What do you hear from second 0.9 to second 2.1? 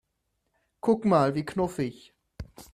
mal, wie knuffig!